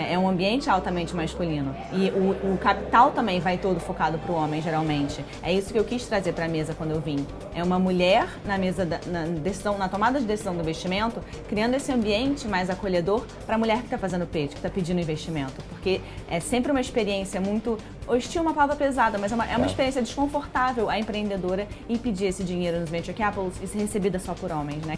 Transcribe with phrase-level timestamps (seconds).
[0.00, 1.74] É um ambiente altamente masculino.
[1.92, 5.24] E o, o capital também vai todo focado para o homem, geralmente.
[5.42, 7.26] É isso que eu quis trazer para a mesa quando eu vim.
[7.52, 11.74] É uma mulher na mesa, da, na, decisão, na tomada de decisão do investimento, criando
[11.74, 15.60] esse ambiente mais acolhedor para a mulher que está fazendo pitch, que está pedindo investimento.
[15.68, 17.76] Porque é sempre uma experiência muito.
[18.08, 19.68] Hostil é uma palavra pesada, mas é uma, é uma é.
[19.68, 24.34] experiência desconfortável a empreendedora e pedir esse dinheiro nos venture capitals e ser recebida só
[24.34, 24.96] por homens, né?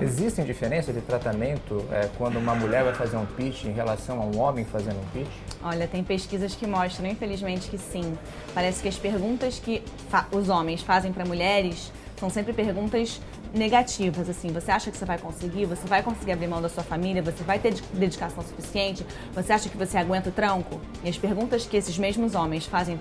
[0.00, 4.24] Existem diferenças de tratamento é, quando uma mulher vai fazer um pitch em relação a
[4.24, 5.30] um homem fazendo um pitch?
[5.62, 8.16] Olha, tem pesquisas que mostram, infelizmente, que sim.
[8.54, 9.82] Parece que as perguntas que
[10.30, 13.20] os homens fazem para mulheres são sempre perguntas
[13.54, 15.66] negativas, assim, você acha que você vai conseguir?
[15.66, 17.22] Você vai conseguir abrir mão da sua família?
[17.22, 19.06] Você vai ter dedicação suficiente?
[19.34, 20.80] Você acha que você aguenta o tranco?
[21.04, 22.98] E as perguntas que esses mesmos homens fazem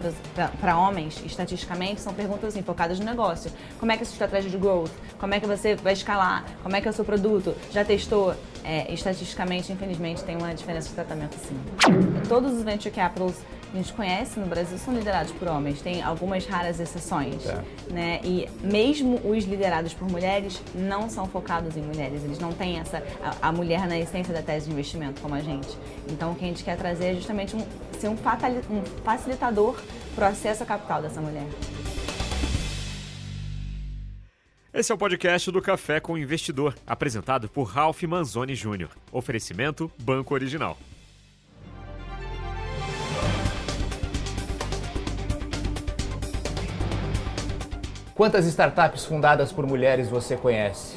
[0.59, 3.51] para homens, estatisticamente, são perguntas assim, focadas no negócio.
[3.79, 4.91] Como é que é a sua estratégia de growth?
[5.19, 6.45] Como é que você vai escalar?
[6.61, 7.55] Como é que é o seu produto?
[7.71, 8.35] Já testou?
[8.63, 11.57] É, estatisticamente, infelizmente, tem uma diferença de tratamento, sim.
[12.29, 13.37] Todos os venture capitals
[13.73, 17.45] a gente conhece no Brasil são liderados por homens, tem algumas raras exceções.
[17.45, 17.63] É.
[17.91, 18.21] Né?
[18.23, 23.01] E mesmo os liderados por mulheres não são focados em mulheres, eles não têm essa
[23.21, 25.69] a, a mulher na essência da tese de investimento como a gente.
[26.09, 27.65] Então o que a gente quer trazer é justamente um,
[27.97, 29.79] ser um, fatali, um facilitador
[30.15, 31.47] para o acesso a capital dessa mulher.
[34.73, 38.87] Esse é o podcast do Café com o Investidor, apresentado por Ralph Manzoni Jr.
[39.11, 40.77] Oferecimento Banco Original.
[48.21, 50.95] Quantas startups fundadas por mulheres você conhece?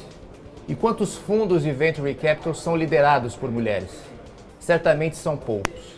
[0.67, 3.89] E quantos fundos de venture capital são liderados por mulheres?
[4.59, 5.97] Certamente são poucos.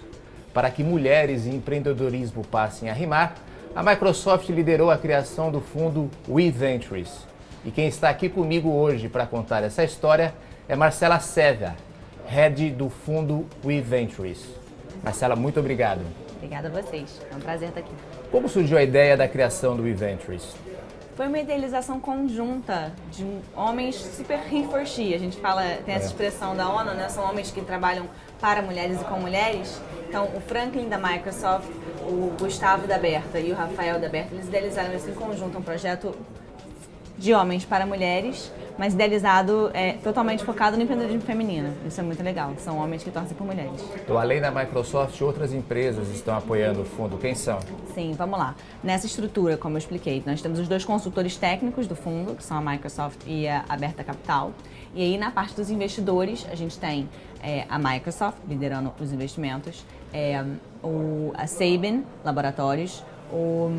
[0.54, 3.36] Para que mulheres e empreendedorismo passem a rimar,
[3.76, 7.28] a Microsoft liderou a criação do fundo We Ventures.
[7.66, 10.34] E quem está aqui comigo hoje para contar essa história
[10.66, 11.76] é Marcela Seva,
[12.26, 14.46] head do fundo We Ventures.
[15.04, 16.04] Marcela, muito obrigado.
[16.38, 17.20] Obrigada a vocês.
[17.30, 17.92] É um prazer estar aqui.
[18.32, 20.56] Como surgiu a ideia da criação do We Ventures?
[21.18, 25.16] Foi uma idealização conjunta de homens super he for she.
[25.16, 26.08] A gente fala, tem essa é.
[26.10, 27.10] expressão da ONU, né?
[27.10, 28.06] São homens que trabalham
[28.40, 29.82] para mulheres e com mulheres.
[30.08, 31.68] Então, o Franklin da Microsoft,
[32.04, 35.62] o Gustavo da Berta e o Rafael da Berta, eles idealizaram esse em conjunto um
[35.64, 36.16] projeto
[37.18, 41.74] de homens para mulheres, mas idealizado é totalmente focado no empreendedorismo feminino.
[41.86, 42.54] Isso é muito legal.
[42.58, 43.84] São homens que torcem por mulheres.
[43.96, 47.18] Então, além da Microsoft, outras empresas estão apoiando o fundo.
[47.18, 47.60] Quem são?
[47.94, 48.56] Sim, vamos lá.
[48.84, 52.58] Nessa estrutura, como eu expliquei, nós temos os dois consultores técnicos do fundo, que são
[52.58, 54.52] a Microsoft e a Aberta Capital.
[54.94, 57.10] E aí, na parte dos investidores, a gente tem
[57.44, 60.44] é, a Microsoft liderando os investimentos, é,
[60.84, 63.70] o, a Sabin Laboratórios, o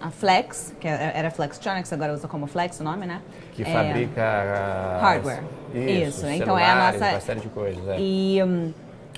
[0.00, 3.20] a Flex, que é, era Flextronics, agora usa como Flex o nome, né?
[3.52, 5.42] Que é, fabrica hardware.
[5.74, 6.26] Isso, Isso.
[6.26, 7.86] então é a nossa uma série de coisas.
[7.88, 7.96] É.
[7.98, 8.72] E um,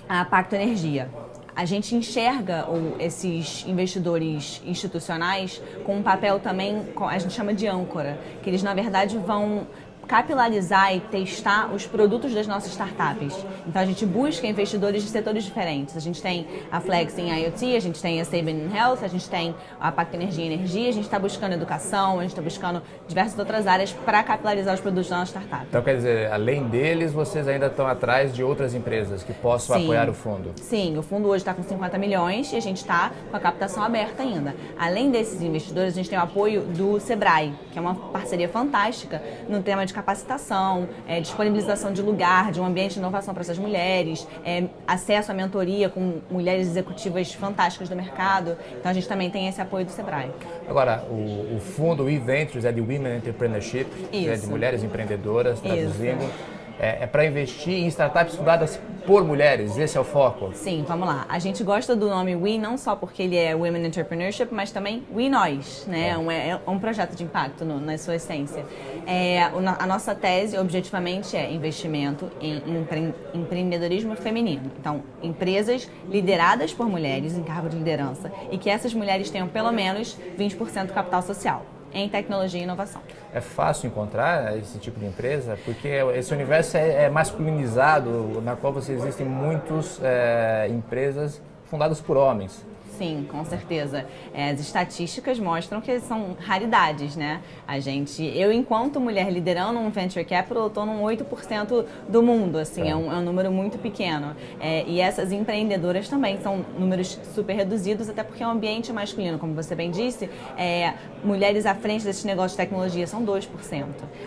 [0.08, 1.08] a Pacto Energia.
[1.54, 7.66] A gente enxerga ou, esses investidores institucionais com um papel também, a gente chama de
[7.66, 9.66] âncora, que eles na verdade vão
[10.10, 13.32] capilarizar e testar os produtos das nossas startups.
[13.64, 15.96] Então a gente busca investidores de setores diferentes.
[15.96, 19.30] A gente tem a Flex em IoT, a gente tem a Sabin Health, a gente
[19.30, 22.82] tem a Pacto Energia e Energia, a gente está buscando educação, a gente está buscando
[23.06, 25.66] diversas outras áreas para capilarizar os produtos da nossa startup.
[25.68, 29.84] Então quer dizer, além deles, vocês ainda estão atrás de outras empresas que possam Sim.
[29.84, 30.50] apoiar o fundo?
[30.56, 33.80] Sim, o fundo hoje está com 50 milhões e a gente está com a captação
[33.80, 34.56] aberta ainda.
[34.76, 39.22] Além desses investidores, a gente tem o apoio do Sebrae, que é uma parceria fantástica
[39.48, 43.58] no tema de capacitação, é, disponibilização de lugar, de um ambiente de inovação para essas
[43.58, 48.56] mulheres, é, acesso à mentoria com mulheres executivas fantásticas do mercado.
[48.78, 50.30] Então a gente também tem esse apoio do Sebrae.
[50.68, 56.22] Agora, o, o fundo e-Ventures é de Women Entrepreneurship, é de mulheres empreendedoras, traduzindo.
[56.24, 60.50] Isso é, é para investir em startups fundadas por mulheres, esse é o foco?
[60.54, 61.26] Sim, vamos lá.
[61.28, 65.04] A gente gosta do nome We não só porque ele é Women Entrepreneurship, mas também
[65.14, 66.10] We Nós, né?
[66.10, 68.64] É um, é um projeto de impacto no, na sua essência.
[69.06, 74.70] É, a nossa tese, objetivamente, é investimento em empre, empreendedorismo feminino.
[74.78, 79.70] Então, empresas lideradas por mulheres em cargo de liderança e que essas mulheres tenham pelo
[79.70, 83.00] menos 20% do capital social em tecnologia e inovação.
[83.32, 88.72] É fácil encontrar esse tipo de empresa porque esse universo é, é masculinizado, na qual
[88.72, 92.64] você existem muitas é, empresas fundadas por homens.
[93.00, 94.04] Sim, com certeza.
[94.34, 97.40] É, as estatísticas mostram que são raridades, né?
[97.66, 102.82] A gente, eu enquanto mulher liderando um venture capital, estou num 8% do mundo, assim,
[102.82, 102.90] é.
[102.90, 104.36] é, um, é um número muito pequeno.
[104.60, 109.38] É, e essas empreendedoras também são números super reduzidos, até porque é um ambiente masculino,
[109.38, 110.92] como você bem disse, é,
[111.24, 113.48] mulheres à frente desses negócios de tecnologia são 2%.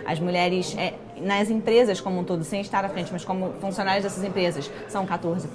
[0.03, 0.75] As mulheres
[1.21, 5.05] nas empresas como um todo, sem estar à frente, mas como funcionários dessas empresas, são
[5.05, 5.47] 14%.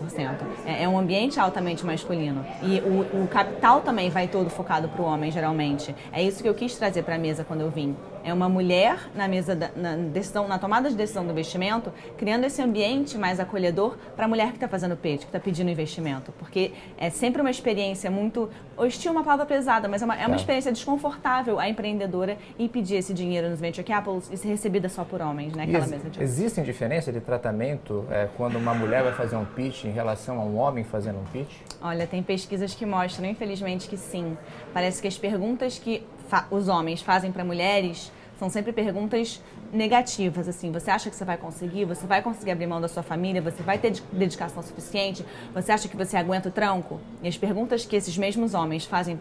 [0.64, 2.44] É, é um ambiente altamente masculino.
[2.62, 5.94] E o, o capital também vai todo focado para o homem, geralmente.
[6.12, 7.96] É isso que eu quis trazer para a mesa quando eu vim.
[8.24, 12.44] É uma mulher na mesa da, na decisão, na tomada de decisão do investimento, criando
[12.44, 16.32] esse ambiente mais acolhedor para a mulher que está fazendo pitch, que está pedindo investimento,
[16.38, 20.36] porque é sempre uma experiência muito hostil, uma palavra pesada, mas é uma, é uma
[20.36, 25.04] experiência desconfortável a empreendedora ir pedir esse dinheiro nos venture capitals e ser recebida só
[25.04, 25.64] por homens, né?
[25.64, 29.84] Aquela mesa de existem diferenças de tratamento é, quando uma mulher vai fazer um pitch
[29.84, 31.52] em relação a um homem fazendo um pitch?
[31.80, 34.36] Olha, tem pesquisas que mostram, infelizmente, que sim.
[34.72, 36.04] Parece que as perguntas que
[36.50, 39.42] os homens fazem para mulheres são sempre perguntas
[39.72, 41.84] negativas, assim, você acha que você vai conseguir?
[41.84, 43.42] Você vai conseguir abrir mão da sua família?
[43.42, 45.26] Você vai ter dedicação suficiente?
[45.52, 47.00] Você acha que você aguenta o tranco?
[47.20, 49.19] E as perguntas que esses mesmos homens fazem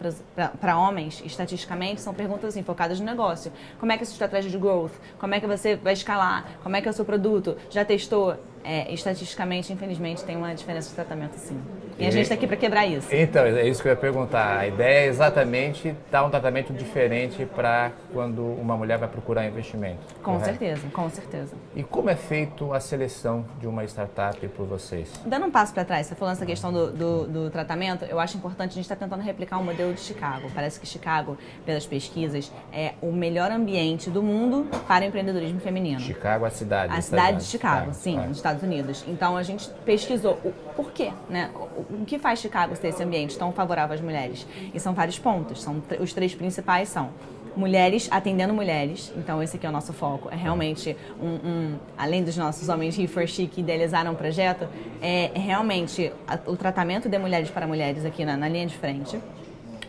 [0.60, 3.52] para homens, estatisticamente, são perguntas assim, focadas no negócio.
[3.80, 4.92] Como é que é a sua estratégia de growth?
[5.18, 6.46] Como é que você vai escalar?
[6.62, 7.56] Como é que é o seu produto?
[7.70, 8.36] Já testou?
[8.64, 11.60] É, estatisticamente, infelizmente, tem uma diferença de tratamento, sim.
[11.98, 13.08] E, e a gente está aqui para quebrar isso.
[13.10, 14.58] Então, é isso que eu ia perguntar.
[14.58, 19.98] A ideia é exatamente dar um tratamento diferente para quando uma mulher vai procurar investimento.
[20.22, 20.44] Com correto?
[20.44, 21.54] certeza, com certeza.
[21.74, 25.10] E como é feito a seleção de uma startup por vocês?
[25.26, 28.36] Dando um passo para trás, você falando essa questão do, do, do, tratamento, eu acho
[28.36, 30.48] importante, a gente está tentando replicar o um modelo de Chicago.
[30.54, 36.00] Parece que Chicago, pelas pesquisas, é o melhor ambiente do mundo para empreendedorismo feminino.
[36.00, 36.94] Chicago, a cidade.
[36.94, 39.04] A cidade de Chicago, sim, nos Estados Unidos.
[39.06, 41.50] Então a gente pesquisou o porquê, né?
[41.90, 44.46] O, que faz Chicago ser esse ambiente tão favorável às mulheres?
[44.72, 45.62] E são vários pontos.
[45.62, 47.10] São os três principais são
[47.56, 49.12] mulheres atendendo mulheres.
[49.16, 50.28] Então, esse aqui é o nosso foco.
[50.30, 54.68] É realmente um, um além dos nossos homens she que idealizaram o projeto,
[55.02, 56.12] é, realmente
[56.46, 59.18] o tratamento de mulheres para mulheres aqui na, na linha de frente.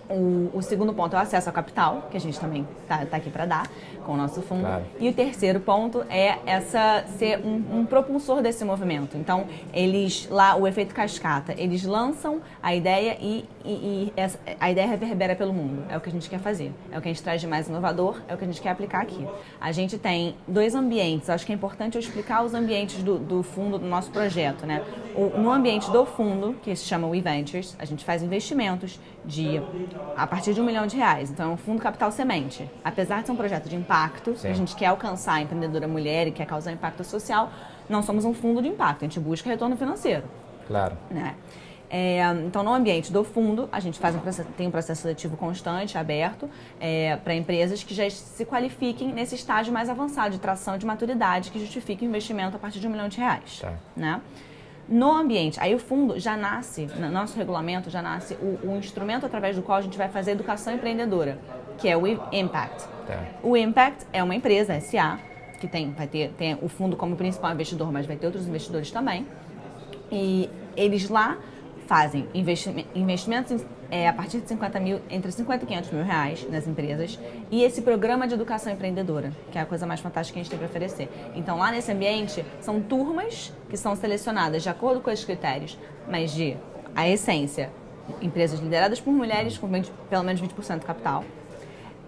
[0.10, 3.18] O, o, segundo ponto é o acesso ao capital, que a gente também está tá
[3.18, 3.70] aqui para dar
[4.04, 4.62] com o nosso fundo.
[4.62, 4.84] Claro.
[5.00, 9.16] E o terceiro ponto é essa ser um, um, propulsor desse movimento.
[9.16, 14.72] Então, eles lá, o efeito cascata, eles lançam a ideia e, e, e essa, a
[14.72, 15.84] ideia reverbera pelo mundo.
[15.90, 16.74] É o que a gente quer fazer.
[16.92, 18.70] É o que a gente traz de mais inovador, é o que a gente quer
[18.70, 19.28] aplicar aqui.
[19.62, 23.44] A gente tem dois ambientes, acho que é importante eu explicar os ambientes do, do
[23.44, 24.66] fundo do nosso projeto.
[24.66, 24.84] Né?
[25.16, 29.00] O, no ambiente do fundo, que se chama We Ventures, a gente faz investimentos
[29.30, 29.62] de
[30.18, 31.30] a partir de um milhão de reais.
[31.30, 32.70] Então, é um fundo capital semente.
[32.84, 34.50] Apesar de ser um projeto de impacto, Sim.
[34.50, 37.52] a gente quer alcançar a empreendedora mulher e quer causar impacto social,
[37.88, 40.24] não somos um fundo de impacto, a gente busca retorno financeiro.
[40.68, 40.98] Claro.
[41.10, 41.36] Né?
[41.90, 45.36] É, então, no ambiente do fundo, a gente faz um processo, tem um processo seletivo
[45.36, 46.48] constante, aberto,
[46.80, 51.50] é, para empresas que já se qualifiquem nesse estágio mais avançado de tração de maturidade
[51.50, 53.60] que justifique o investimento a partir de um milhão de reais.
[53.60, 53.74] Tá.
[53.96, 54.22] Né?
[54.90, 59.24] No ambiente, aí o fundo já nasce, no nosso regulamento já nasce o, o instrumento
[59.24, 61.38] através do qual a gente vai fazer educação empreendedora,
[61.78, 62.88] que é o Impact.
[63.06, 63.24] Tá.
[63.44, 65.20] O Impact é uma empresa, SA,
[65.60, 68.90] que tem, vai ter, tem o fundo como principal investidor, mas vai ter outros investidores
[68.90, 69.28] também.
[70.12, 71.38] E eles lá
[71.90, 72.30] fazem?
[72.94, 77.20] Investimentos é, a partir de 50 mil, entre 50 e 500 mil reais nas empresas,
[77.50, 80.52] e esse programa de educação empreendedora, que é a coisa mais fantástica que a gente
[80.52, 81.10] tem para oferecer.
[81.34, 86.32] Então, lá nesse ambiente, são turmas que são selecionadas de acordo com esses critérios, mas
[86.32, 86.56] de
[86.96, 87.72] a essência,
[88.22, 91.26] empresas lideradas por mulheres com 20, pelo menos 20% do capital,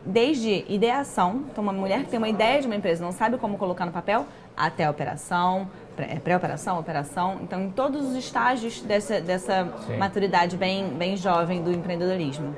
[0.05, 3.57] desde ideação, então uma mulher que tem uma ideia de uma empresa não sabe como
[3.57, 5.67] colocar no papel, até a operação,
[6.19, 7.39] pré-operação, operação.
[7.41, 9.67] Então, em todos os estágios dessa, dessa
[9.97, 12.55] maturidade bem, bem jovem do empreendedorismo.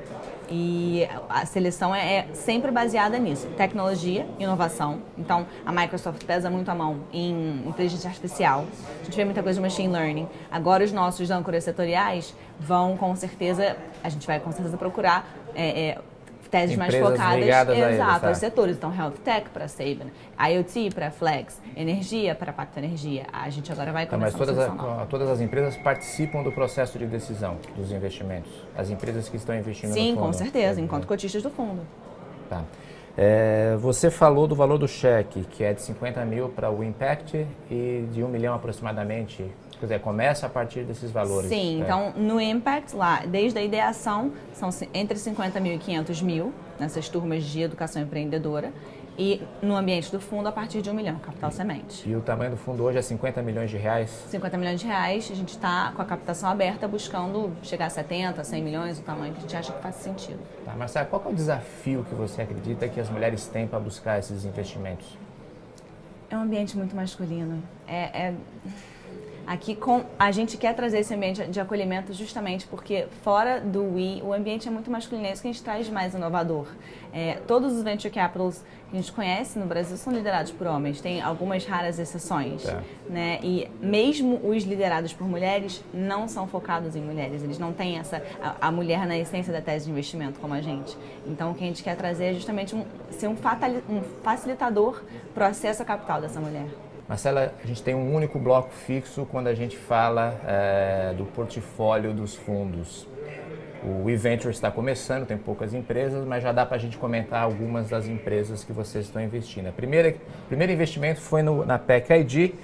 [0.50, 5.00] E a seleção é, é, sempre baseada nisso: tecnologia, inovação.
[5.16, 8.66] Então, a Microsoft pesa muito a mão em inteligência artificial.
[9.00, 10.28] A gente vê muita coisa de machine learning.
[10.50, 15.88] Agora, os nossos âncoras setoriais vão, com certeza, a gente vai com certeza procurar é,
[15.88, 15.98] é,
[16.54, 18.76] teses mais focadas exato, aos setores.
[18.76, 20.06] Então, Health Tech para Saban,
[20.38, 23.26] IoT para Flex, energia para Pacto Energia.
[23.32, 26.96] A gente agora vai começar então, mas todas, a, todas as empresas participam do processo
[26.96, 28.52] de decisão dos investimentos.
[28.76, 30.26] As empresas que estão investindo Sim, no fundo.
[30.26, 31.82] com certeza, é, enquanto cotistas do fundo.
[32.48, 32.62] Tá.
[33.16, 37.46] É, você falou do valor do cheque, que é de 50 mil para o Impact
[37.70, 39.44] e de 1 milhão aproximadamente
[39.78, 41.48] Quer dizer, começa a partir desses valores.
[41.48, 41.84] Sim, é.
[41.84, 47.08] então no Impact, lá, desde a ideação, são entre 50 mil e 500 mil, nessas
[47.08, 48.72] turmas de educação empreendedora.
[49.16, 52.08] E no ambiente do fundo, a partir de um milhão, capital semente.
[52.08, 54.10] E o tamanho do fundo hoje é 50 milhões de reais?
[54.28, 55.30] 50 milhões de reais.
[55.30, 59.32] A gente está com a captação aberta, buscando chegar a 70, 100 milhões, o tamanho
[59.32, 60.40] que a gente acha que faz sentido.
[60.64, 64.18] Tá, Marcelo, qual é o desafio que você acredita que as mulheres têm para buscar
[64.18, 65.16] esses investimentos?
[66.28, 67.62] É um ambiente muito masculino.
[67.86, 68.34] É, é
[69.46, 74.22] Aqui com, a gente quer trazer esse ambiente de acolhimento justamente porque fora do We,
[74.22, 76.66] o ambiente é muito masculino, é isso que a gente traz de mais inovador.
[77.12, 81.00] É, todos os venture capitals que a gente conhece no Brasil são liderados por homens,
[81.00, 82.66] tem algumas raras exceções.
[82.66, 82.82] É.
[83.08, 83.38] Né?
[83.42, 88.22] E mesmo os liderados por mulheres não são focados em mulheres, eles não têm essa,
[88.42, 90.96] a, a mulher na essência da tese de investimento como a gente.
[91.26, 95.02] Então o que a gente quer trazer é justamente um, ser um, fatal, um facilitador
[95.34, 96.66] para o acesso a capital dessa mulher.
[97.08, 102.14] Marcela, a gente tem um único bloco fixo quando a gente fala é, do portfólio
[102.14, 103.06] dos fundos.
[103.82, 107.90] O eVenture está começando, tem poucas empresas, mas já dá para a gente comentar algumas
[107.90, 109.68] das empresas que vocês estão investindo.
[109.68, 110.18] O primeiro,
[110.48, 112.54] primeiro investimento foi no, na PEC ID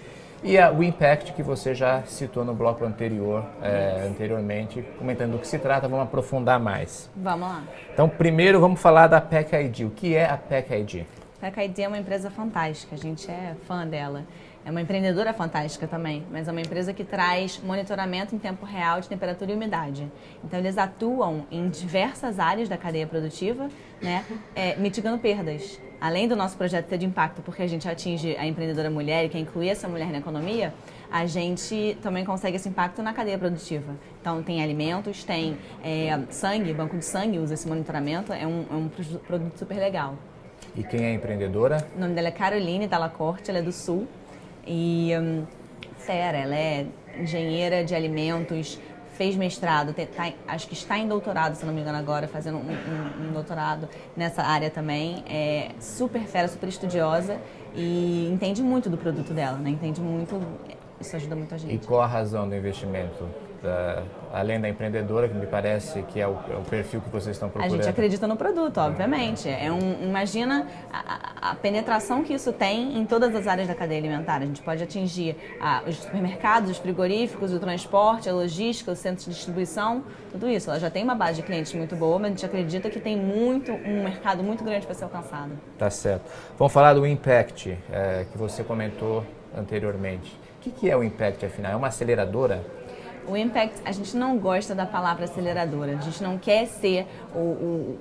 [0.42, 5.38] e a, o Impact, que você já citou no bloco anterior, é, anteriormente, comentando do
[5.38, 7.10] que se trata, vamos aprofundar mais.
[7.14, 7.62] Vamos lá.
[7.92, 9.80] Então, primeiro vamos falar da PEC ID.
[9.80, 11.02] O que é a PEC ID?
[11.42, 14.26] A é uma empresa fantástica, a gente é fã dela.
[14.62, 19.00] É uma empreendedora fantástica também, mas é uma empresa que traz monitoramento em tempo real
[19.00, 20.06] de temperatura e umidade.
[20.44, 23.70] Então, eles atuam em diversas áreas da cadeia produtiva,
[24.02, 24.22] né,
[24.54, 25.80] é, mitigando perdas.
[25.98, 29.30] Além do nosso projeto ter de impacto, porque a gente atinge a empreendedora mulher e
[29.30, 30.74] quer incluir essa mulher na economia,
[31.10, 33.96] a gente também consegue esse impacto na cadeia produtiva.
[34.20, 38.74] Então, tem alimentos, tem é, sangue, banco de sangue usa esse monitoramento, é um, é
[38.74, 38.90] um
[39.26, 40.18] produto super legal.
[40.80, 41.86] E quem é empreendedora?
[41.94, 44.08] O nome dela é Caroline Dalacorte, ela é do Sul.
[44.66, 45.44] E um,
[45.98, 46.86] Sera, ela é
[47.20, 48.80] engenheira de alimentos,
[49.12, 52.62] fez mestrado, tá, acho que está em doutorado, se não me engano agora, fazendo um,
[52.62, 55.22] um, um, doutorado nessa área também.
[55.28, 57.36] É super fera, super estudiosa
[57.74, 59.68] e entende muito do produto dela, né?
[59.68, 60.40] Entende muito,
[60.98, 61.74] isso ajuda muito a gente.
[61.74, 63.28] E qual a razão do investimento?
[63.62, 64.02] Da,
[64.32, 67.48] além da empreendedora, que me parece que é o, é o, perfil que vocês estão
[67.48, 67.74] procurando?
[67.74, 69.48] A gente acredita no produto, obviamente.
[69.48, 74.00] É um, imagina a, a, penetração que isso tem em todas as áreas da cadeia
[74.00, 74.36] alimentar.
[74.36, 79.26] A gente pode atingir a, os supermercados, os frigoríficos, o transporte, a logística, os centros
[79.26, 80.70] de distribuição, tudo isso.
[80.70, 83.16] Ela já tem uma base de clientes muito boa, mas a gente acredita que tem
[83.16, 85.52] muito um mercado muito grande para ser alcançado.
[85.78, 86.30] Tá certo.
[86.58, 89.24] Vamos falar do Impact, é, que você comentou
[89.56, 90.38] anteriormente.
[90.60, 91.72] O que, que é o Impact, afinal?
[91.72, 92.62] É uma aceleradora?
[93.30, 95.96] O impact, a gente não gosta da palavra aceleradora.
[95.96, 97.98] A gente não quer ser o, o,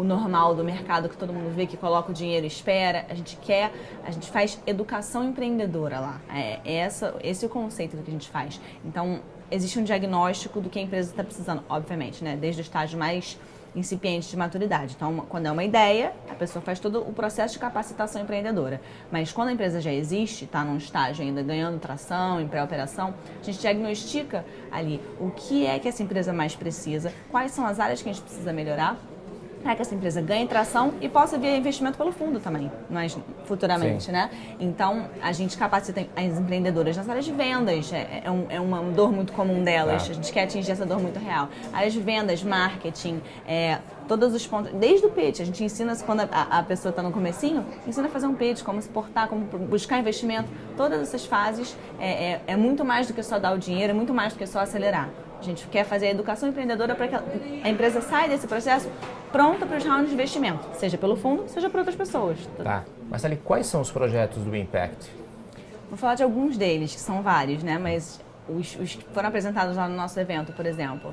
[0.00, 3.06] o, normal do mercado que todo mundo vê, que coloca o dinheiro e espera.
[3.08, 3.72] A gente quer,
[4.04, 6.20] a gente faz educação empreendedora lá.
[6.28, 8.60] É, essa, esse é o conceito do que a gente faz.
[8.84, 9.20] Então,
[9.50, 12.36] existe um diagnóstico do que a empresa está precisando, obviamente, né?
[12.36, 13.38] Desde o estágio mais
[13.74, 14.94] incipiente de maturidade.
[14.96, 18.80] Então, quando é uma ideia, a pessoa faz todo o processo de capacitação empreendedora.
[19.10, 23.44] Mas quando a empresa já existe, está num estágio ainda ganhando tração, em pré-operação, a
[23.44, 28.00] gente diagnostica ali o que é que essa empresa mais precisa, quais são as áreas
[28.00, 28.96] que a gente precisa melhorar
[29.64, 33.16] para que essa empresa ganhe tração e possa vir investimento pelo fundo também, mas
[33.46, 34.12] futuramente, Sim.
[34.12, 34.30] né?
[34.60, 38.82] Então, a gente capacita as empreendedoras nas áreas de vendas, é, é, um, é uma
[38.92, 40.10] dor muito comum delas, ah.
[40.10, 41.48] a gente quer atingir essa dor muito real.
[41.72, 46.20] Áreas de vendas, marketing, é, todos os pontos, desde o pitch, a gente ensina quando
[46.20, 49.46] a, a pessoa está no comecinho, ensina a fazer um pitch, como se portar, como
[49.46, 53.58] buscar investimento, todas essas fases é, é, é muito mais do que só dar o
[53.58, 55.08] dinheiro, é muito mais do que só acelerar.
[55.40, 58.88] A gente quer fazer a educação empreendedora para que a empresa saia desse processo
[59.34, 62.38] pronta para os rounds de investimento, seja pelo fundo, seja por outras pessoas.
[62.62, 62.84] Tá.
[63.10, 65.10] Marcelo, quais são os projetos do Impact?
[65.88, 67.76] Vou falar de alguns deles, que são vários, né?
[67.76, 71.12] Mas os, os que foram apresentados lá no nosso evento, por exemplo,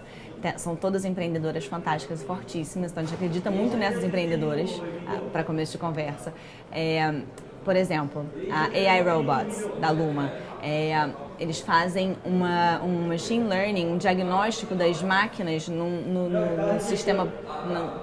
[0.57, 4.69] são todas empreendedoras fantásticas e fortíssimas, então a gente acredita muito nessas empreendedoras,
[5.07, 6.31] ah, para começo de conversa.
[6.71, 7.23] É,
[7.65, 10.31] por exemplo, a AI Robots, da Luma.
[10.61, 11.09] É,
[11.41, 17.25] eles fazem uma, um machine learning, um diagnóstico das máquinas no, sistema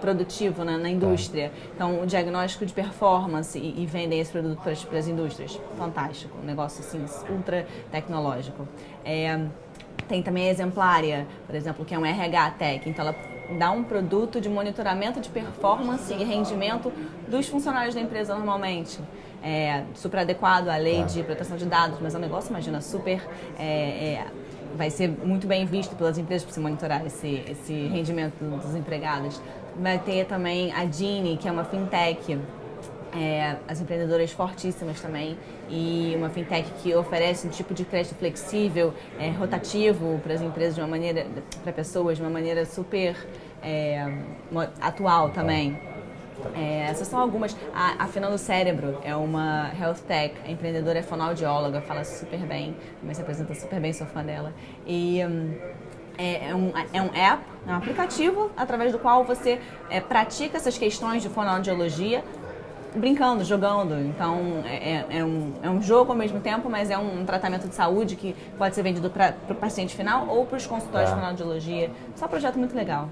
[0.01, 1.53] produtivo, na, na, indústria.
[1.73, 5.61] Então, o diagnóstico de performance e, e vendem esse produto para as, para as indústrias.
[5.79, 8.67] Fantástico, um negócio assim, ultra tecnológico.
[9.05, 9.41] É,
[10.09, 12.89] tem também a Exemplária, por exemplo, que é um RH Tech.
[12.89, 13.17] Então, ela
[13.57, 16.93] dá um produto de monitoramento de performance e rendimento
[17.29, 18.99] dos funcionários da empresa normalmente
[19.43, 23.23] é, super adequado à lei de proteção de dados, mas é um negócio, imagina, super.
[23.59, 24.27] É, é,
[24.77, 29.41] vai ser muito bem visto pelas empresas para se monitorar esse, esse rendimento dos empregados.
[29.77, 32.39] Vai ter também a Gini, que é uma fintech
[33.15, 35.37] é, as empreendedoras fortíssimas também
[35.69, 40.75] e uma fintech que oferece um tipo de crédito flexível, é, rotativo para as empresas
[40.75, 41.27] de uma maneira,
[41.63, 43.17] para pessoas de uma maneira super
[43.63, 44.07] é,
[44.81, 45.79] atual também.
[46.55, 47.57] É, essas são algumas.
[47.75, 52.77] A, a Fernando Cérebro é uma health tech, a empreendedora é fonoaudióloga, fala super bem,
[53.03, 54.53] mas se apresenta super bem, sou fã dela.
[54.87, 55.55] E um,
[56.17, 60.57] é, é, um, é um app, é um aplicativo através do qual você é, pratica
[60.57, 62.25] essas questões de fonoaudiologia
[62.95, 63.95] brincando, jogando.
[64.01, 67.69] Então, é, é, é, um, é um jogo ao mesmo tempo, mas é um tratamento
[67.69, 71.15] de saúde que pode ser vendido para o paciente final ou para os consultórios de
[71.15, 71.91] fonoaudiologia.
[72.17, 73.09] Só um projeto muito legal.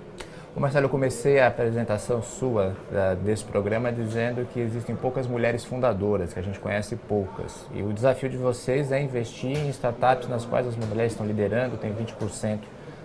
[0.60, 2.74] Marcelo, eu comecei a apresentação sua
[3.22, 7.66] desse programa dizendo que existem poucas mulheres fundadoras, que a gente conhece poucas.
[7.74, 11.76] E o desafio de vocês é investir em startups nas quais as mulheres estão liderando,
[11.76, 12.60] tem 20%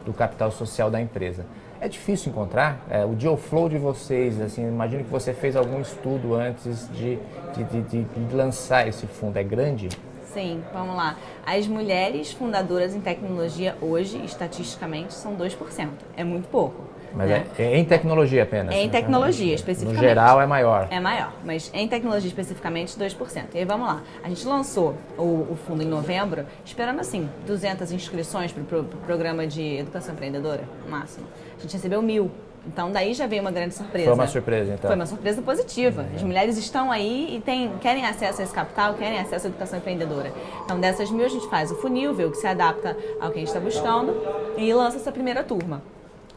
[0.06, 1.46] do capital social da empresa.
[1.82, 4.40] É difícil encontrar é, o deal flow de vocês.
[4.40, 7.20] Assim, imagino que você fez algum estudo antes de,
[7.54, 9.38] de, de, de lançar esse fundo.
[9.38, 9.90] É grande?
[10.34, 11.18] Sim, vamos lá.
[11.46, 15.90] As mulheres fundadoras em tecnologia hoje, estatisticamente, são 2%.
[16.16, 16.91] É muito pouco.
[17.14, 17.46] Mas né?
[17.58, 18.74] é, em tecnologia apenas?
[18.74, 20.02] É em tecnologia, especificamente.
[20.02, 20.88] No geral é maior?
[20.90, 23.44] É maior, mas em tecnologia especificamente 2%.
[23.54, 24.02] E aí vamos lá.
[24.24, 28.84] A gente lançou o, o fundo em novembro, esperando assim, 200 inscrições para o pro,
[28.84, 31.26] pro programa de educação empreendedora, máximo.
[31.58, 32.32] A gente recebeu mil.
[32.66, 34.06] Então daí já veio uma grande surpresa.
[34.06, 34.88] Foi uma surpresa, então.
[34.88, 36.06] Foi uma surpresa positiva.
[36.16, 39.80] As mulheres estão aí e tem, querem acesso a esse capital, querem acesso à educação
[39.80, 40.32] empreendedora.
[40.64, 43.38] Então dessas mil a gente faz o funil, vê o que se adapta ao que
[43.38, 44.16] a gente está buscando
[44.58, 45.82] e lança essa primeira turma.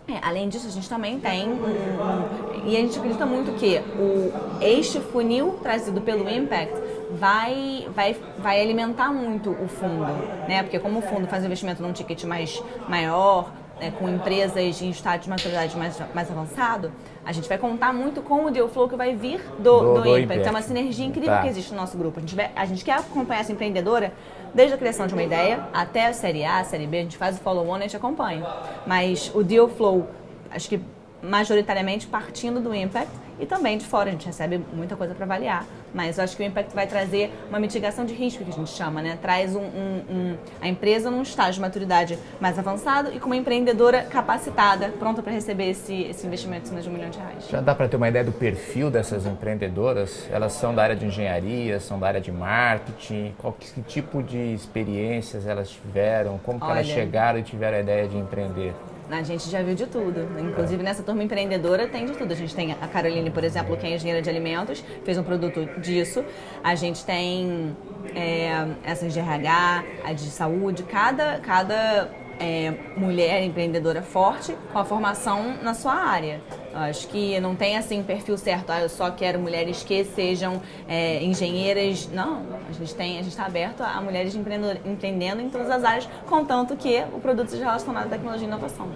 [0.07, 4.61] É, além disso, a gente também tem um, e a gente acredita muito que o
[4.63, 6.75] este funil trazido pelo Impact
[7.13, 10.05] vai, vai, vai alimentar muito o fundo,
[10.47, 10.63] né?
[10.63, 13.51] Porque como o fundo faz investimento num ticket mais maior,
[13.81, 16.93] né, com empresas em estado de maturidade mais, mais avançado,
[17.25, 19.95] a gente vai contar muito com o deal flow que vai vir do, do, do,
[19.95, 20.25] do Impact.
[20.25, 20.49] Impact.
[20.49, 21.43] É uma sinergia incrível tá.
[21.43, 22.19] que existe no nosso grupo.
[22.19, 24.13] A gente, vai, a gente quer acompanhar essa empreendedora
[24.55, 27.17] desde a criação de uma ideia até a série A, a série B, a gente
[27.17, 28.47] faz o follow-on e a gente acompanha.
[28.87, 30.09] Mas o deal flow,
[30.51, 30.81] acho que
[31.25, 34.09] majoritariamente partindo do Impact e também de fora.
[34.09, 37.33] A gente recebe muita coisa para avaliar, mas eu acho que o Impact vai trazer
[37.49, 39.19] uma mitigação de risco, que a gente chama, né?
[39.21, 43.37] Traz um, um, um, a empresa num estágio de maturidade mais avançado e com uma
[43.37, 47.49] empreendedora capacitada, pronta para receber esse, esse investimento de um milhão de reais.
[47.49, 50.29] Já dá para ter uma ideia do perfil dessas empreendedoras?
[50.31, 53.35] Elas são da área de engenharia, são da área de marketing?
[53.39, 56.39] Qual que, que tipo de experiências elas tiveram?
[56.39, 58.75] Como que elas chegaram e tiveram a ideia de empreender?
[59.11, 60.27] A gente já viu de tudo.
[60.41, 62.33] Inclusive nessa turma empreendedora tem de tudo.
[62.33, 65.67] A gente tem a Caroline, por exemplo, que é engenheira de alimentos, fez um produto
[65.81, 66.25] disso.
[66.63, 67.77] A gente tem
[68.15, 70.83] é, essas de RH, a de saúde.
[70.85, 76.41] Cada, cada é, mulher empreendedora forte com a formação na sua área.
[76.75, 81.23] Acho que não tem assim perfil certo, ah, eu só quero mulheres que sejam é,
[81.23, 82.09] engenheiras.
[82.13, 86.09] Não, a gente tem, a gente está aberto a mulheres empreendendo em todas as áreas,
[86.27, 88.89] contanto que o produto seja relacionado à tecnologia e inovação.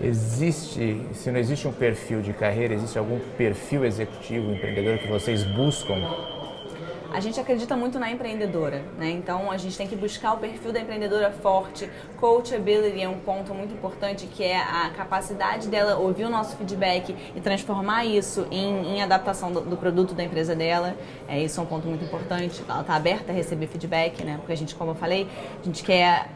[0.00, 5.42] Existe, se não existe um perfil de carreira, existe algum perfil executivo, empreendedor que vocês
[5.44, 5.96] buscam
[7.12, 9.10] a gente acredita muito na empreendedora, né?
[9.10, 11.90] Então a gente tem que buscar o perfil da empreendedora forte.
[12.18, 17.14] Coachability é um ponto muito importante que é a capacidade dela ouvir o nosso feedback
[17.34, 20.96] e transformar isso em, em adaptação do, do, produto da empresa dela.
[21.28, 22.62] É isso é um ponto muito importante.
[22.68, 24.36] Ela está aberta a receber feedback, né?
[24.38, 25.28] Porque a gente, como eu falei,
[25.60, 26.30] a gente quer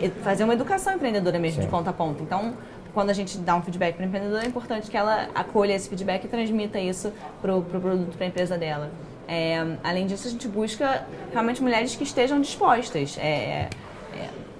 [0.00, 1.66] é, fazer uma educação empreendedora mesmo Sim.
[1.66, 2.22] de ponta a ponta.
[2.22, 2.54] Então
[2.94, 5.86] quando a gente dá um feedback para a empreendedora, é importante que ela acolha esse
[5.86, 8.90] feedback e transmita isso para o pro produto, para a empresa dela.
[9.28, 13.18] É, além disso, a gente busca realmente mulheres que estejam dispostas.
[13.18, 13.70] É, é,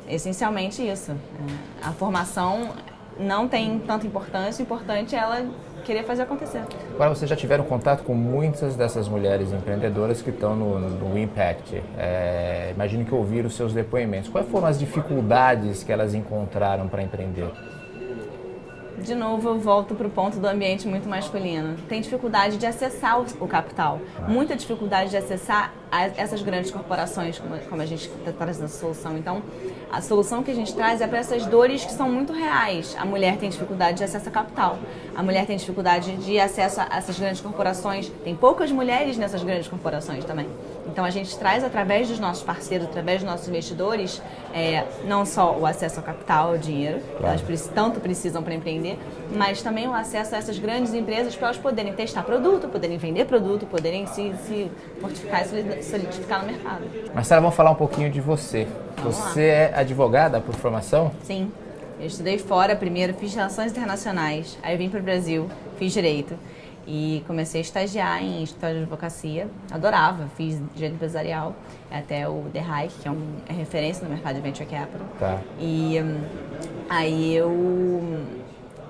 [0.08, 1.14] é essencialmente isso.
[1.82, 2.70] A formação
[3.18, 5.46] não tem tanta importância, o importante é ela
[5.84, 6.62] querer fazer acontecer.
[6.94, 11.82] Agora, vocês já tiveram contato com muitas dessas mulheres empreendedoras que estão no, no Impact.
[11.96, 14.28] É, imagino que ouviram os seus depoimentos.
[14.28, 17.48] Quais foram as dificuldades que elas encontraram para empreender?
[18.98, 21.76] De novo, eu volto para o ponto do ambiente muito masculino.
[21.88, 25.72] Tem dificuldade de acessar o, capital, muita dificuldade de acessar
[26.16, 29.16] essas grandes corporações, como, a gente está trazendo a solução.
[29.16, 29.42] Então,
[29.92, 32.96] a solução que a gente traz é para essas dores que são muito reais.
[32.98, 34.78] A mulher tem dificuldade de acesso a capital,
[35.14, 38.10] a mulher tem dificuldade de acesso a essas grandes corporações.
[38.24, 40.48] Tem poucas mulheres nessas grandes corporações também.
[40.88, 44.22] Então a gente traz através dos nossos parceiros, através dos nossos investidores,
[44.54, 47.38] é, não só o acesso ao capital, ao dinheiro, claro.
[47.38, 48.98] que elas tanto precisam para empreender,
[49.34, 53.26] mas também o acesso a essas grandes empresas para elas poderem testar produto, poderem vender
[53.26, 54.70] produto, poderem se, se
[55.00, 56.84] fortificar e solidificar no mercado.
[57.14, 58.66] Marcela, vamos falar um pouquinho de você.
[58.96, 59.54] Vamos você lá.
[59.54, 61.12] é advogada por formação?
[61.22, 61.50] Sim.
[61.98, 66.38] Eu estudei fora primeiro, fiz relações internacionais, aí vim para o Brasil, fiz direito.
[66.86, 69.48] E comecei a estagiar em escritório de advocacia.
[69.72, 71.54] Adorava, fiz direito empresarial
[71.90, 75.06] até o The Hike, que é, um, é referência no mercado de venture capital.
[75.18, 75.40] Tá.
[75.58, 76.20] E um,
[76.88, 77.50] aí eu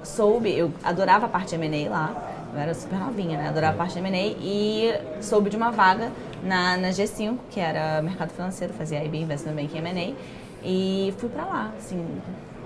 [0.03, 2.33] soube, eu adorava a parte M&A lá.
[2.53, 3.49] Eu era super novinha, né?
[3.49, 6.11] Adorava a parte de M&A e soube de uma vaga
[6.43, 10.15] na, na G5, que era mercado financeiro, fazia IB, Investment Banking M&A.
[10.63, 12.05] E fui para lá, assim,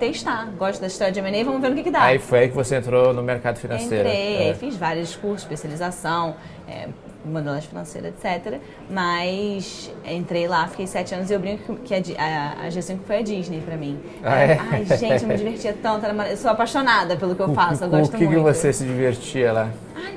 [0.01, 0.47] testar.
[0.59, 2.03] Gosto da história de M&A, vamos ver no que, que dá.
[2.03, 4.09] Aí foi aí que você entrou no mercado financeiro.
[4.09, 4.55] Entrei, é.
[4.55, 6.35] fiz vários cursos, especialização,
[6.67, 6.89] é,
[7.25, 8.59] modelagem financeira, etc.
[8.89, 13.19] Mas entrei lá, fiquei sete anos e eu brinco que a, a, a G5 foi
[13.19, 14.01] a Disney pra mim.
[14.23, 14.59] Ah, é?
[14.59, 16.07] Ai, gente, eu me divertia tanto.
[16.07, 18.41] Eu sou apaixonada pelo que eu faço, eu gosto o que muito.
[18.41, 19.71] O que você se divertia lá?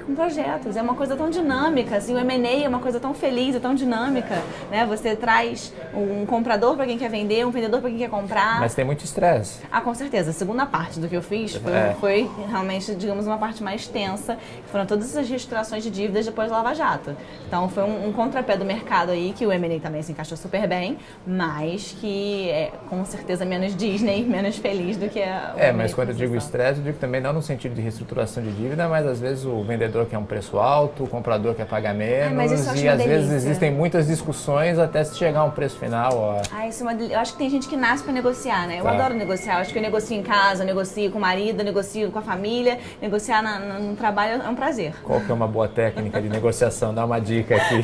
[0.06, 0.76] Com projetos.
[0.76, 3.74] É uma coisa tão dinâmica, assim, o M&A é uma coisa tão feliz, é tão
[3.74, 4.86] dinâmica, né?
[4.86, 8.60] Você traz um comprador para quem quer vender, um vendedor para quem quer comprar.
[8.60, 9.60] Mas tem muito estresse.
[9.72, 10.32] Ah, com certeza.
[10.32, 11.96] A segunda parte do que eu fiz foi, é.
[12.00, 16.54] foi realmente, digamos, uma parte mais tensa, foram todas essas reestruturações de dívidas depois do
[16.54, 17.16] Lava Jato.
[17.48, 20.68] Então foi um, um contrapé do mercado aí, que o M&A também se encaixou super
[20.68, 25.94] bem, mas que é com certeza menos Disney, menos feliz do que a É, mas
[25.94, 29.06] quando eu digo estresse, eu digo também não no sentido de reestruturação de dívida, mas
[29.06, 32.88] às vezes o vendedor quer um preço alto, o comprador quer pagar menos, ah, e
[32.88, 36.12] às vezes existem muitas discussões até se chegar a um preço final.
[36.16, 36.42] Ó.
[36.52, 38.80] Ah, isso é uma, eu acho que tem gente que nasce para negociar, né?
[38.80, 38.92] Eu tá.
[38.92, 42.20] adoro negociar, eu acho que eu negocio em casa, negocio com o marido, negocio com
[42.20, 44.94] a família, negociar na, no trabalho é um prazer.
[45.04, 46.94] Qual que é uma boa técnica de negociação?
[46.94, 47.82] Dá uma dica aqui.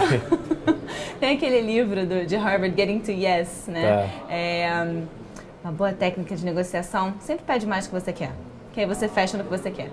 [1.19, 4.09] tem aquele livro do, de Harvard, Getting to Yes, né?
[4.27, 4.33] Tá.
[4.33, 4.69] É,
[5.63, 8.31] uma boa técnica de negociação, sempre pede mais do que você quer.
[8.73, 9.89] Que aí você fecha no que você quer.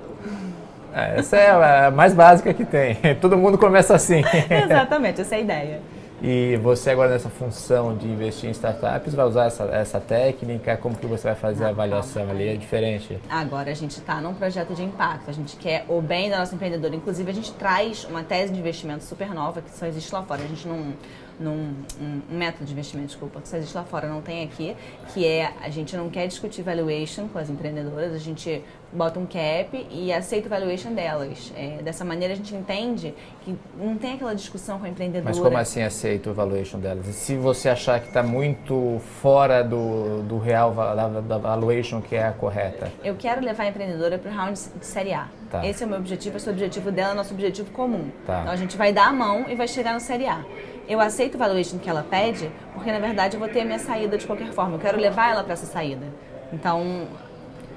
[0.96, 2.96] É, essa é a mais básica que tem.
[3.20, 4.22] Todo mundo começa assim.
[4.48, 5.80] Exatamente, essa é a ideia.
[6.22, 10.74] E você agora nessa função de investir em startups vai usar essa, essa técnica?
[10.78, 12.48] Como que você vai fazer a avaliação ali?
[12.48, 13.18] É diferente?
[13.28, 15.28] Agora a gente está num projeto de impacto.
[15.28, 16.96] A gente quer o bem da nossa empreendedora.
[16.96, 20.42] Inclusive a gente traz uma tese de investimento super nova que só existe lá fora.
[20.42, 20.94] A gente não
[21.38, 24.76] num um, método de investimento, desculpa, que só existe lá fora, não tem aqui,
[25.12, 29.26] que é a gente não quer discutir valuation com as empreendedoras, a gente bota um
[29.26, 31.52] cap e aceita o valuation delas.
[31.56, 35.24] É, dessa maneira a gente entende que não tem aquela discussão com a empreendedora.
[35.34, 37.06] Mas como assim aceita o valuation delas?
[37.06, 42.14] E se você achar que está muito fora do, do real da, da valuation que
[42.14, 42.90] é a correta?
[43.04, 45.28] Eu quero levar a empreendedora para o round de série A.
[45.50, 45.66] Tá.
[45.66, 48.10] Esse é o meu objetivo, esse é o objetivo dela, nosso objetivo comum.
[48.26, 48.40] Tá.
[48.40, 50.44] Então a gente vai dar a mão e vai chegar no série A
[50.88, 53.78] eu aceito o valuation que ela pede, porque na verdade eu vou ter a minha
[53.78, 54.76] saída de qualquer forma.
[54.76, 56.06] Eu quero levar ela para essa saída.
[56.52, 57.06] Então,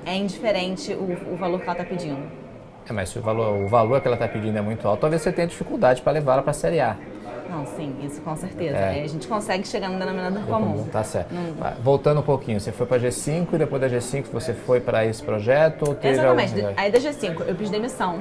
[0.06, 2.22] é indiferente o, o valor que ela está pedindo.
[2.88, 5.22] É, mas se o valor, o valor que ela está pedindo é muito alto, talvez
[5.22, 6.98] você tenha dificuldade para levar ela para a Série A.
[7.50, 8.78] Não, sim, isso com certeza.
[8.78, 9.04] É.
[9.04, 10.84] a gente consegue chegar no denominador comum.
[10.86, 11.34] Tá certo.
[11.34, 11.74] Não...
[11.82, 15.06] Voltando um pouquinho, você foi para a G5 e depois da G5 você foi para
[15.06, 15.88] esse projeto?
[15.88, 16.62] Ou teve Exatamente.
[16.62, 16.74] Algum...
[16.78, 18.20] Aí da G5 eu pedi demissão.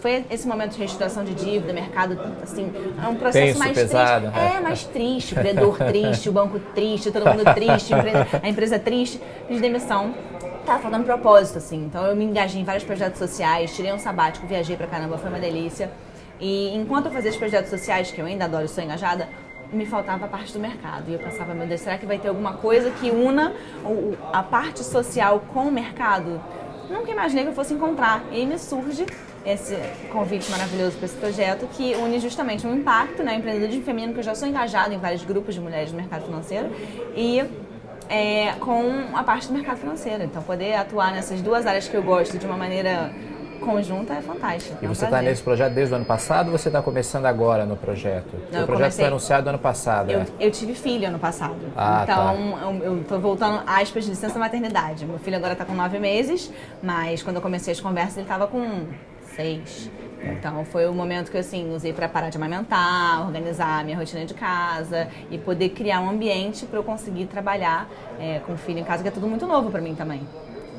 [0.00, 4.30] Foi, esse momento de reestruturação de dívida, mercado, assim, é um processo Tenso, mais pesado,
[4.30, 4.40] triste.
[4.40, 4.56] É.
[4.56, 5.34] é, mais triste.
[5.34, 7.92] O credor triste, o banco triste, todo mundo triste,
[8.42, 9.20] a empresa triste.
[9.46, 10.14] Pedi demissão
[10.66, 11.84] tava faltando propósito, assim.
[11.84, 15.30] Então eu me engajei em vários projetos sociais, tirei um sabático, viajei pra caramba, foi
[15.30, 15.90] uma delícia.
[16.40, 19.28] E enquanto eu fazia os projetos sociais, que eu ainda adoro sou engajada,
[19.72, 21.08] me faltava a parte do mercado.
[21.08, 23.54] E eu pensava, meu Deus, será que vai ter alguma coisa que una
[24.32, 26.40] a parte social com o mercado?
[26.90, 28.24] Nunca imaginei que eu fosse encontrar.
[28.30, 29.06] E me surge
[29.44, 29.76] esse
[30.12, 34.24] convite maravilhoso para esse projeto que une justamente um impacto, né, empreendedorismo feminino, que eu
[34.24, 36.68] já sou engajada em vários grupos de mulheres do mercado financeiro,
[37.14, 37.44] e
[38.08, 38.82] é, com
[39.14, 40.24] a parte do mercado financeiro.
[40.24, 43.12] Então, poder atuar nessas duas áreas que eu gosto de uma maneira
[43.56, 44.76] conjunta é fantástico.
[44.80, 47.26] E é um você está nesse projeto desde o ano passado ou você está começando
[47.26, 48.36] agora no projeto?
[48.52, 49.04] Não, o projeto comecei...
[49.04, 50.10] foi anunciado ano passado.
[50.10, 50.26] Eu, é?
[50.40, 51.56] eu tive filho ano passado.
[51.76, 52.12] Ah, tá.
[52.12, 52.84] então tá.
[52.84, 55.04] eu estou voltando, aspas, de licença maternidade.
[55.04, 58.46] Meu filho agora está com nove meses, mas quando eu comecei as conversas ele estava
[58.46, 58.86] com
[59.34, 59.90] seis.
[60.22, 63.96] Então foi o momento que eu assim, usei para parar de amamentar, organizar a minha
[63.96, 67.88] rotina de casa e poder criar um ambiente para eu conseguir trabalhar
[68.18, 70.26] é, com o filho em casa, que é tudo muito novo para mim também.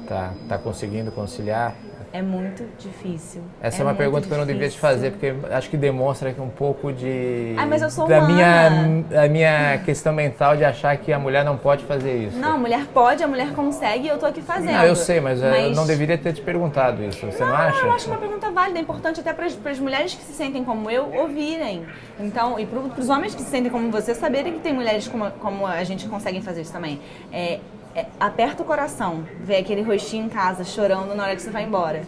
[0.08, 1.76] Tá, tá conseguindo conciliar
[2.18, 3.42] é muito difícil.
[3.62, 4.36] Essa é, é uma pergunta difícil.
[4.36, 7.54] que eu não devia te fazer, porque acho que demonstra que um pouco de.
[7.58, 8.34] Ah, mas eu sou da humana.
[8.34, 12.38] minha A minha questão mental de achar que a mulher não pode fazer isso.
[12.38, 14.74] Não, a mulher pode, a mulher consegue e eu tô aqui fazendo.
[14.74, 15.66] Não, eu sei, mas, mas...
[15.66, 17.26] eu não deveria ter te perguntado isso.
[17.26, 17.86] Você não, não acha?
[17.86, 20.90] Eu acho uma pergunta válida, é importante até para as mulheres que se sentem como
[20.90, 21.86] eu ouvirem.
[22.20, 25.30] Então, e para os homens que se sentem como você saberem que tem mulheres como,
[25.32, 27.00] como a gente conseguem fazer isso também.
[27.32, 27.60] É,
[27.98, 31.64] é, aperta o coração ver aquele rostinho em casa chorando na hora que você vai
[31.64, 32.04] embora.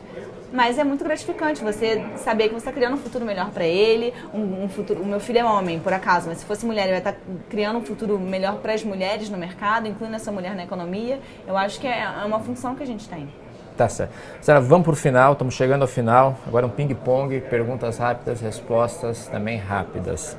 [0.52, 4.14] Mas é muito gratificante você saber que você está criando um futuro melhor para ele,
[4.34, 5.02] um, um, futuro.
[5.02, 7.20] O meu filho é homem, por acaso, mas se fosse mulher, eu ia estar tá
[7.50, 11.20] criando um futuro melhor para as mulheres no mercado, incluindo essa mulher na economia.
[11.48, 13.30] Eu acho que é, é uma função que a gente tem.
[13.78, 14.12] Tá certo.
[14.42, 16.38] Sara, vamos para o final, estamos chegando ao final.
[16.46, 20.36] Agora um ping-pong, perguntas rápidas, respostas também rápidas.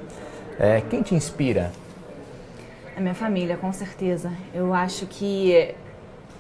[0.59, 1.73] É, quem te inspira?
[2.95, 4.31] A minha família, com certeza.
[4.53, 5.75] Eu acho que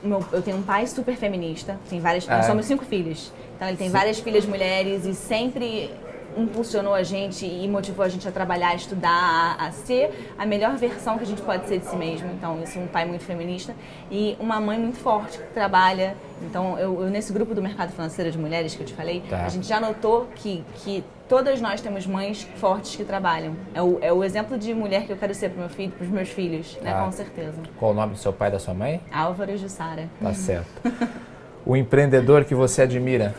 [0.02, 2.48] meu, eu tenho um pai super feminista, tem várias, ah, nós é?
[2.48, 3.32] somos cinco filhos.
[3.56, 5.90] Então ele tem várias filhas mulheres e sempre
[6.36, 10.46] impulsionou a gente e motivou a gente a trabalhar, a estudar, a, a, ser a
[10.46, 12.30] melhor versão que a gente pode ser de si mesmo.
[12.32, 13.74] Então, isso é um pai muito feminista
[14.10, 16.16] e uma mãe muito forte que trabalha.
[16.42, 19.44] Então, eu, eu nesse grupo do mercado financeiro de mulheres que eu te falei, tá.
[19.44, 23.54] a gente já notou que, que todas nós temos mães fortes que trabalham.
[23.74, 26.04] É o, é o exemplo de mulher que eu quero ser para meu filho, para
[26.04, 26.92] os meus filhos, né?
[26.92, 27.04] Ah.
[27.04, 27.62] Com certeza.
[27.78, 29.00] Qual o nome do seu pai e da sua mãe?
[29.12, 30.08] Álvaro de Sara.
[30.20, 30.68] Tá certo.
[31.64, 33.34] o empreendedor que você admira?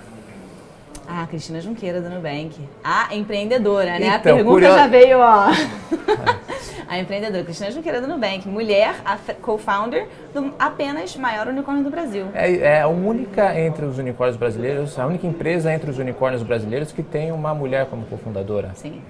[1.13, 2.58] Ah, Cristina Junqueira do Nubank.
[2.82, 4.15] A empreendedora, né?
[4.15, 5.47] Então, a pergunta já veio, ó.
[6.88, 8.47] a empreendedora Cristina Junqueira do Nubank.
[8.47, 8.95] Mulher,
[9.41, 12.28] co-founder do apenas maior unicórnio do Brasil.
[12.34, 16.93] É, é, a única entre os unicórnios brasileiros, a única empresa entre os unicórnios brasileiros
[16.93, 18.71] que tem uma mulher como cofundadora.
[18.76, 19.02] Sim.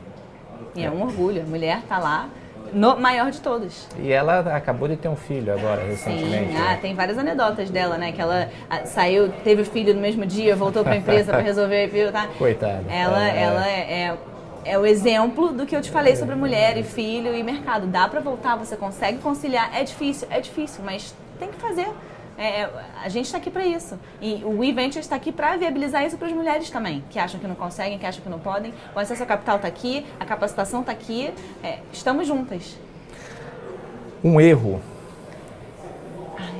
[0.75, 1.43] E é, é um orgulho.
[1.43, 2.29] A mulher está lá
[2.73, 3.87] no maior de todos.
[3.99, 6.51] E ela acabou de ter um filho agora, recentemente.
[6.51, 8.11] Sim, ah, tem várias anedotas dela, né?
[8.11, 11.41] Que ela ah, saiu, teve o filho no mesmo dia, voltou para a empresa para
[11.43, 12.27] resolver, viu, tá?
[12.37, 12.83] Coitada.
[12.89, 14.17] Ela, é, ela é, é,
[14.65, 17.87] é, o exemplo do que eu te falei sobre mulher e filho e mercado.
[17.87, 19.71] Dá para voltar, você consegue conciliar.
[19.73, 21.87] É difícil, é difícil, mas tem que fazer.
[22.41, 22.67] É,
[23.03, 23.99] a gente está aqui para isso.
[24.19, 27.45] E o WeVenture está aqui para viabilizar isso para as mulheres também, que acham que
[27.45, 28.73] não conseguem, que acham que não podem.
[28.95, 31.31] O acesso ao capital está aqui, a capacitação está aqui.
[31.63, 32.79] É, estamos juntas.
[34.23, 34.81] Um erro.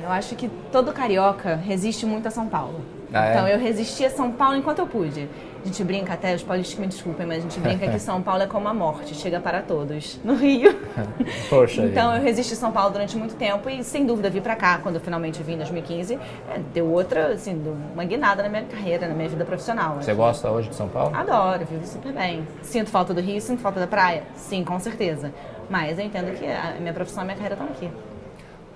[0.00, 2.80] Eu acho que todo carioca resiste muito a São Paulo.
[3.12, 3.30] Ah, é?
[3.32, 5.28] Então eu resisti a São Paulo enquanto eu pude.
[5.62, 8.42] A gente brinca até, os paulistas me desculpem, mas a gente brinca que São Paulo
[8.42, 10.20] é como a morte, chega para todos.
[10.24, 10.78] No Rio.
[11.50, 11.84] Poxa.
[11.84, 14.96] então eu resisti São Paulo durante muito tempo e sem dúvida vi para cá, quando
[14.96, 19.08] eu finalmente vim em 2015, é, deu outra, assim, deu uma guinada na minha carreira,
[19.08, 19.96] na minha vida profissional.
[19.96, 21.14] Você gosta hoje de São Paulo?
[21.14, 22.46] Adoro, vivo super bem.
[22.62, 24.22] Sinto falta do Rio, sinto falta da praia?
[24.34, 25.32] Sim, com certeza.
[25.68, 27.90] Mas eu entendo que a minha profissão e a minha carreira estão aqui.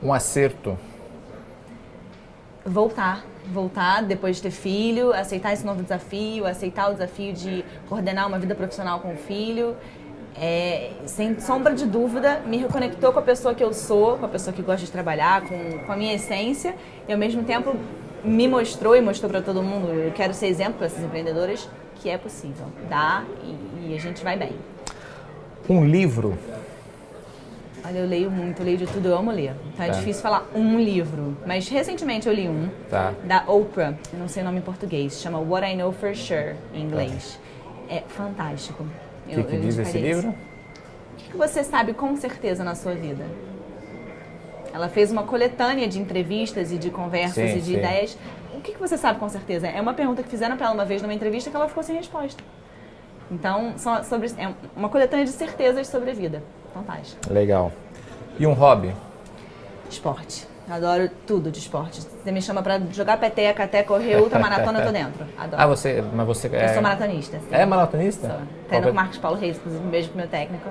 [0.03, 0.79] Um acerto
[2.66, 8.26] voltar, voltar depois de ter filho, aceitar esse novo desafio, aceitar o desafio de coordenar
[8.26, 9.76] uma vida profissional com o filho.
[10.38, 14.29] É, sem sombra de dúvida, me reconectou com a pessoa que eu sou, com a
[14.29, 16.74] pessoa que gosta de trabalhar, com, com a minha essência,
[17.09, 17.74] e ao mesmo tempo
[18.22, 22.11] me mostrou e mostrou para todo mundo, eu quero ser exemplo para essas empreendedoras, que
[22.11, 24.52] é possível, dá e, e a gente vai bem.
[25.68, 26.37] Um livro
[27.87, 29.55] Olha, eu leio muito, eu leio de tudo, eu amo ler.
[29.72, 29.94] Então é tá.
[29.94, 31.37] difícil falar um livro.
[31.46, 33.14] Mas recentemente eu li um tá.
[33.22, 36.83] da Oprah, não sei o nome em português, chama What I Know For Sure, em
[36.83, 37.38] inglês.
[37.88, 37.94] Tá.
[37.94, 38.85] É fantástico.
[39.25, 40.31] O que, que diz esse livro?
[40.31, 43.25] O que, que você sabe com certeza na sua vida?
[44.75, 47.79] Ela fez uma coletânea de entrevistas e de conversas sim, e de sim.
[47.79, 48.18] ideias.
[48.53, 49.68] O que, que você sabe com certeza?
[49.68, 51.94] É uma pergunta que fizeram para ela uma vez numa entrevista que ela ficou sem
[51.96, 52.42] resposta.
[53.31, 56.43] Então, sobre, é uma coletânea de certezas sobre a vida.
[56.73, 57.33] Fantástico.
[57.33, 57.73] Legal.
[58.39, 58.95] E um hobby?
[59.91, 60.47] Esporte.
[60.69, 62.01] Adoro tudo de esporte.
[62.01, 65.25] Você me chama para jogar peteca, até correr ultramaratona, eu tô dentro.
[65.39, 65.62] Adoro.
[65.62, 66.71] Ah, você, mas você é...
[66.71, 67.39] Eu sou maratonista.
[67.39, 67.47] Sim.
[67.53, 68.29] É maratonista?
[68.29, 68.39] Sou.
[68.69, 70.69] Treino com o Marcos Paulo Reis, inclusive um beijo pro meu técnico.